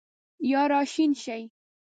یا 0.51 0.61
راشین 0.71 1.11
شي 1.23 1.41